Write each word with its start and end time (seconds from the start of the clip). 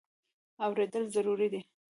اورېدل 0.65 1.03
ضروري 1.15 1.47
دی. 1.53 1.61